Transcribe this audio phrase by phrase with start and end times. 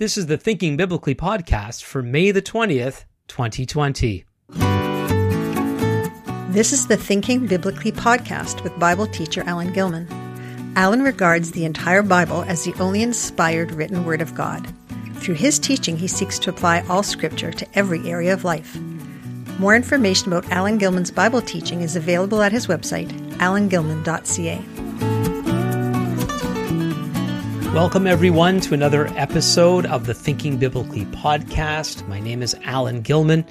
[0.00, 4.24] This is the Thinking Biblically podcast for May the 20th, 2020.
[6.48, 10.08] This is the Thinking Biblically podcast with Bible teacher Alan Gilman.
[10.74, 14.66] Alan regards the entire Bible as the only inspired written Word of God.
[15.16, 18.80] Through his teaching, he seeks to apply all Scripture to every area of life.
[19.58, 24.79] More information about Alan Gilman's Bible teaching is available at his website, alangilman.ca.
[27.74, 32.06] Welcome, everyone, to another episode of the Thinking Biblically podcast.
[32.08, 33.46] My name is Alan Gilman,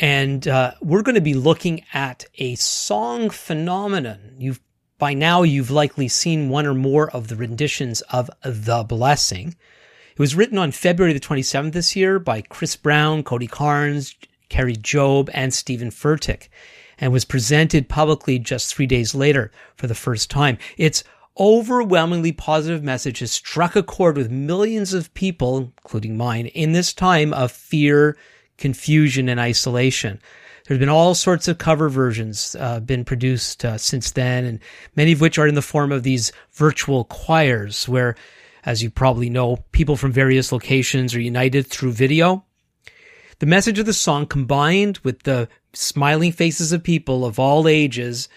[0.00, 4.36] and uh, we're going to be looking at a song phenomenon.
[4.38, 4.58] You've
[4.98, 9.54] by now you've likely seen one or more of the renditions of The Blessing.
[10.12, 14.14] It was written on February the 27th this year by Chris Brown, Cody Carnes,
[14.48, 16.48] Kari Jobe, and Steven Furtick,
[16.98, 20.56] and was presented publicly just three days later for the first time.
[20.78, 21.04] It's
[21.38, 26.92] overwhelmingly positive message has struck a chord with millions of people, including mine, in this
[26.92, 28.16] time of fear,
[28.58, 30.20] confusion, and isolation.
[30.66, 34.60] There's been all sorts of cover versions uh, been produced uh, since then, and
[34.94, 38.14] many of which are in the form of these virtual choirs, where,
[38.64, 42.44] as you probably know, people from various locations are united through video.
[43.40, 48.28] The message of the song, combined with the smiling faces of people of all ages,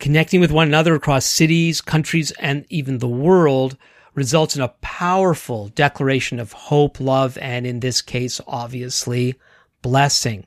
[0.00, 3.76] connecting with one another across cities, countries, and even the world
[4.14, 9.36] results in a powerful declaration of hope, love, and in this case, obviously,
[9.82, 10.44] blessing.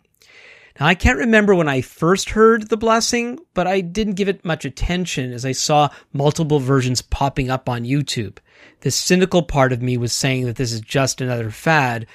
[0.80, 4.44] Now, I can't remember when I first heard the blessing, but I didn't give it
[4.44, 8.38] much attention as I saw multiple versions popping up on YouTube.
[8.82, 12.08] The cynical part of me was saying that this is just another fad.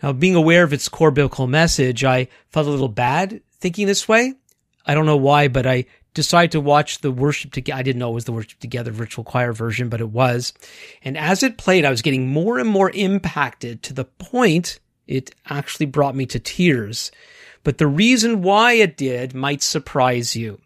[0.00, 4.06] Now, being aware of its core biblical message, I felt a little bad thinking this
[4.06, 4.34] way.
[4.86, 5.84] I don't know why, but I
[6.18, 7.78] decided to watch the worship together.
[7.78, 10.52] I didn't know it was the worship together virtual choir version, but it was.
[11.04, 15.32] And as it played, I was getting more and more impacted to the point it
[15.48, 17.12] actually brought me to tears.
[17.62, 20.60] But the reason why it did might surprise you.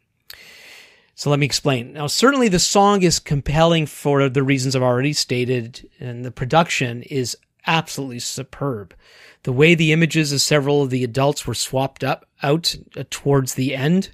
[1.14, 1.92] So let me explain.
[1.92, 7.02] Now, certainly the song is compelling for the reasons I've already stated, and the production
[7.02, 7.36] is
[7.66, 8.94] absolutely superb.
[9.42, 13.52] The way the images of several of the adults were swapped up out uh, towards
[13.52, 14.08] the end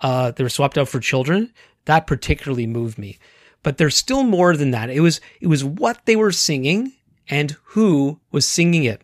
[0.00, 1.52] uh, they were swapped out for children.
[1.84, 3.18] That particularly moved me.
[3.62, 4.90] But there's still more than that.
[4.90, 6.92] It was, it was what they were singing
[7.28, 9.02] and who was singing it.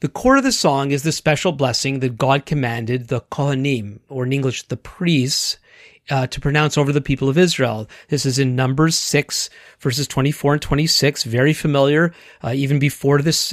[0.00, 4.24] The core of the song is the special blessing that God commanded the Kohanim, or
[4.24, 5.58] in English, the priests,
[6.10, 7.88] uh, to pronounce over the people of Israel.
[8.08, 9.50] This is in Numbers 6,
[9.80, 13.52] verses 24 and 26, very familiar, uh, even before this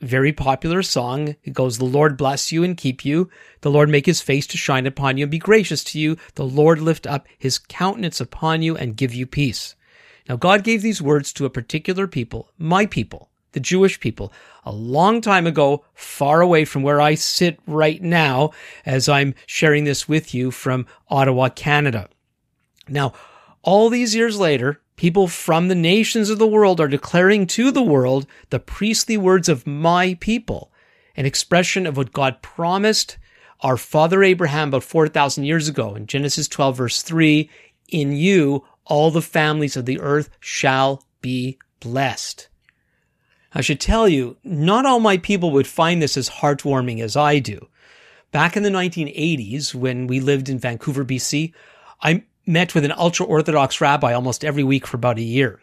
[0.00, 1.36] very popular song.
[1.42, 3.30] It goes, The Lord bless you and keep you.
[3.62, 6.16] The Lord make his face to shine upon you and be gracious to you.
[6.34, 9.74] The Lord lift up his countenance upon you and give you peace.
[10.28, 14.32] Now, God gave these words to a particular people, my people, the Jewish people,
[14.64, 18.50] a long time ago, far away from where I sit right now
[18.84, 22.08] as I'm sharing this with you from Ottawa, Canada.
[22.88, 23.12] Now,
[23.62, 27.82] all these years later, People from the nations of the world are declaring to the
[27.82, 30.72] world the priestly words of my people,
[31.14, 33.18] an expression of what God promised
[33.60, 37.50] our father Abraham about 4,000 years ago in Genesis 12 verse 3.
[37.88, 42.48] In you, all the families of the earth shall be blessed.
[43.52, 47.38] I should tell you, not all my people would find this as heartwarming as I
[47.38, 47.68] do.
[48.32, 51.52] Back in the 1980s, when we lived in Vancouver, BC,
[52.02, 55.60] I met with an ultra Orthodox rabbi almost every week for about a year.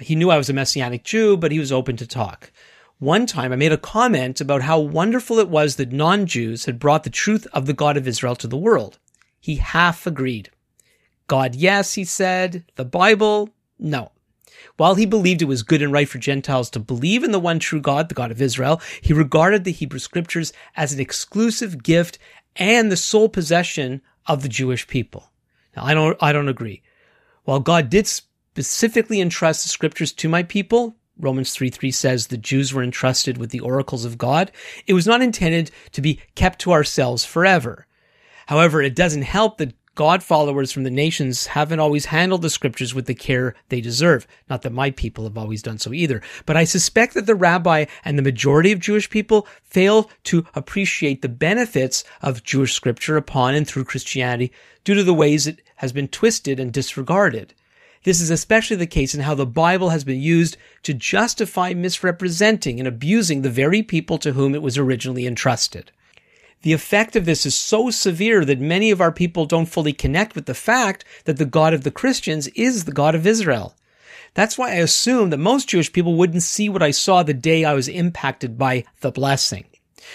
[0.00, 2.52] He knew I was a Messianic Jew, but he was open to talk.
[2.98, 7.04] One time I made a comment about how wonderful it was that non-Jews had brought
[7.04, 8.98] the truth of the God of Israel to the world.
[9.40, 10.50] He half agreed.
[11.26, 12.64] God, yes, he said.
[12.76, 14.12] The Bible, no.
[14.76, 17.58] While he believed it was good and right for Gentiles to believe in the one
[17.58, 22.18] true God, the God of Israel, he regarded the Hebrew scriptures as an exclusive gift
[22.56, 25.30] and the sole possession of the Jewish people.
[25.76, 26.82] I don't, I don't agree.
[27.44, 32.36] While God did specifically entrust the scriptures to my people, Romans 3 3 says the
[32.36, 34.52] Jews were entrusted with the oracles of God.
[34.86, 37.86] It was not intended to be kept to ourselves forever.
[38.46, 42.94] However, it doesn't help that God followers from the nations haven't always handled the scriptures
[42.94, 44.26] with the care they deserve.
[44.48, 46.20] Not that my people have always done so either.
[46.44, 51.22] But I suspect that the rabbi and the majority of Jewish people fail to appreciate
[51.22, 54.52] the benefits of Jewish scripture upon and through Christianity
[54.84, 57.54] due to the ways it has been twisted and disregarded.
[58.04, 62.78] This is especially the case in how the Bible has been used to justify misrepresenting
[62.78, 65.90] and abusing the very people to whom it was originally entrusted.
[66.62, 70.34] The effect of this is so severe that many of our people don't fully connect
[70.34, 73.74] with the fact that the God of the Christians is the God of Israel.
[74.34, 77.64] That's why I assume that most Jewish people wouldn't see what I saw the day
[77.64, 79.64] I was impacted by the blessing.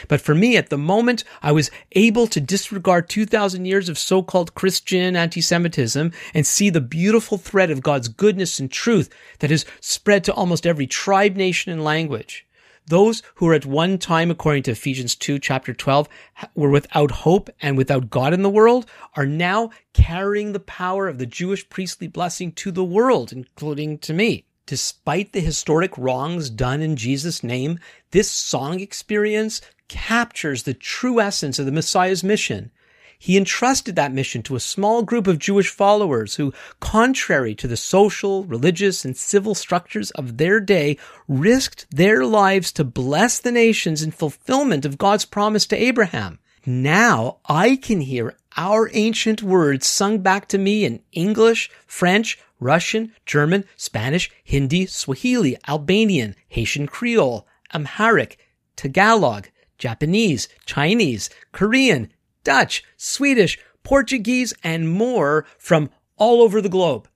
[0.07, 4.55] But for me, at the moment, I was able to disregard 2,000 years of so-called
[4.55, 10.23] Christian anti-Semitism and see the beautiful thread of God's goodness and truth that has spread
[10.25, 12.45] to almost every tribe, nation, and language.
[12.87, 16.09] Those who were at one time, according to Ephesians 2, chapter 12,
[16.55, 18.85] were without hope and without God in the world,
[19.15, 24.13] are now carrying the power of the Jewish priestly blessing to the world, including to
[24.13, 24.45] me.
[24.65, 27.79] Despite the historic wrongs done in Jesus' name,
[28.11, 32.71] this song experience captures the true essence of the Messiah's mission.
[33.19, 37.77] He entrusted that mission to a small group of Jewish followers who, contrary to the
[37.77, 40.97] social, religious, and civil structures of their day,
[41.27, 46.39] risked their lives to bless the nations in fulfillment of God's promise to Abraham.
[46.65, 53.13] Now I can hear our ancient words sung back to me in English, French, Russian,
[53.25, 58.37] German, Spanish, Hindi, Swahili, Albanian, Haitian Creole, Amharic,
[58.75, 62.11] Tagalog, Japanese, Chinese, Korean,
[62.43, 67.07] Dutch, Swedish, Portuguese, and more from all over the globe.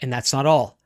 [0.00, 0.78] And that's not all.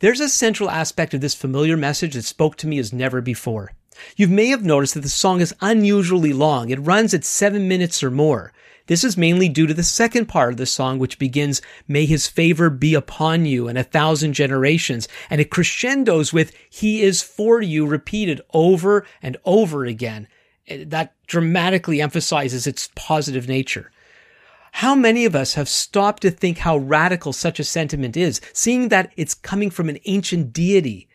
[0.00, 3.72] There's a central aspect of this familiar message that spoke to me as never before.
[4.16, 6.70] You may have noticed that the song is unusually long.
[6.70, 8.52] It runs at seven minutes or more.
[8.90, 12.26] This is mainly due to the second part of the song, which begins, May his
[12.26, 15.06] favor be upon you and a thousand generations.
[15.30, 20.26] And it crescendos with, He is for you, repeated over and over again.
[20.68, 23.92] That dramatically emphasizes its positive nature.
[24.72, 28.88] How many of us have stopped to think how radical such a sentiment is, seeing
[28.88, 31.08] that it's coming from an ancient deity?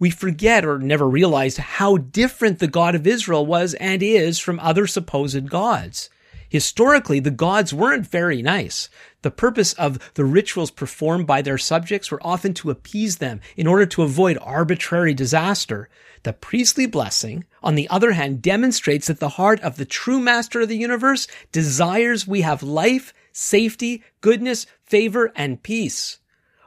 [0.00, 4.58] We forget or never realized how different the God of Israel was and is from
[4.58, 6.10] other supposed gods.
[6.52, 8.90] Historically, the gods weren't very nice.
[9.22, 13.66] The purpose of the rituals performed by their subjects were often to appease them in
[13.66, 15.88] order to avoid arbitrary disaster.
[16.24, 20.60] The priestly blessing, on the other hand, demonstrates that the heart of the true master
[20.60, 26.18] of the universe desires we have life, safety, goodness, favor, and peace.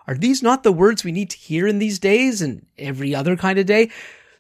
[0.07, 3.37] Are these not the words we need to hear in these days and every other
[3.37, 3.91] kind of day?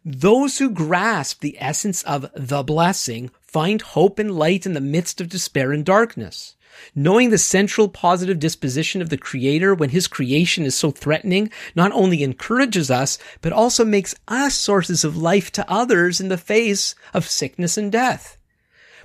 [0.03, 5.21] Those who grasp the essence of the blessing find hope and light in the midst
[5.21, 6.57] of despair and darkness.
[6.93, 11.89] Knowing the central positive disposition of the creator when his creation is so threatening not
[11.93, 16.95] only encourages us, but also makes us sources of life to others in the face
[17.13, 18.37] of sickness and death.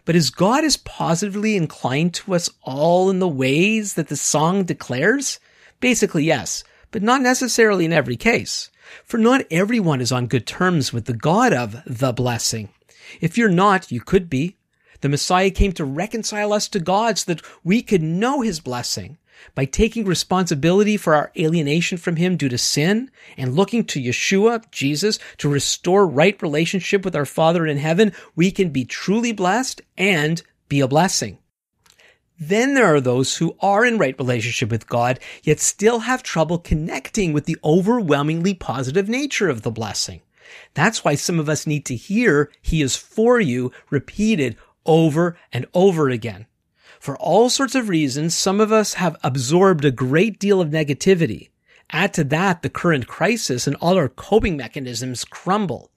[0.05, 4.65] But is God as positively inclined to us all in the ways that the song
[4.65, 5.39] declares?
[5.79, 8.69] Basically, yes, but not necessarily in every case.
[9.05, 12.71] For not everyone is on good terms with the God of the blessing.
[13.21, 14.57] If you're not, you could be.
[15.01, 19.19] The Messiah came to reconcile us to God so that we could know his blessing.
[19.55, 24.71] By taking responsibility for our alienation from him due to sin and looking to Yeshua,
[24.71, 29.81] Jesus, to restore right relationship with our Father in heaven, we can be truly blessed
[29.97, 31.39] and be a blessing.
[32.39, 36.59] Then there are those who are in right relationship with God, yet still have trouble
[36.59, 40.23] connecting with the overwhelmingly positive nature of the blessing.
[40.75, 44.57] That's why some of us need to hear He is for you repeated
[44.87, 46.47] over and over again.
[46.99, 51.49] For all sorts of reasons, some of us have absorbed a great deal of negativity.
[51.91, 55.91] Add to that the current crisis and all our coping mechanisms crumble.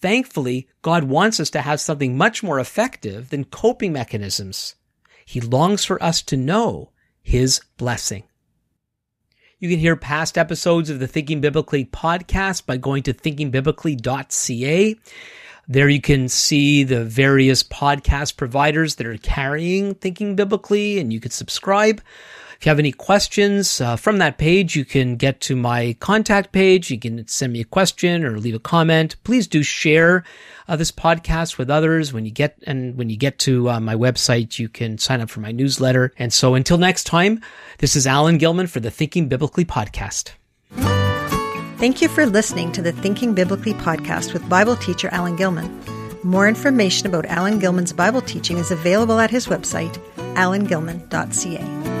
[0.00, 4.74] Thankfully, God wants us to have something much more effective than coping mechanisms.
[5.24, 6.90] He longs for us to know
[7.22, 8.24] His blessing.
[9.64, 14.96] You can hear past episodes of the Thinking Biblically podcast by going to thinkingbiblically.ca.
[15.66, 21.18] There you can see the various podcast providers that are carrying Thinking Biblically, and you
[21.18, 22.02] can subscribe.
[22.64, 26.50] If you have any questions uh, from that page, you can get to my contact
[26.50, 26.90] page.
[26.90, 29.22] You can send me a question or leave a comment.
[29.22, 30.24] Please do share
[30.66, 32.14] uh, this podcast with others.
[32.14, 35.28] When you get and when you get to uh, my website, you can sign up
[35.28, 36.14] for my newsletter.
[36.18, 37.42] And so, until next time,
[37.80, 40.30] this is Alan Gilman for the Thinking Biblically podcast.
[41.76, 45.68] Thank you for listening to the Thinking Biblically podcast with Bible teacher Alan Gilman.
[46.22, 49.98] More information about Alan Gilman's Bible teaching is available at his website,
[50.34, 51.93] alangilman.ca.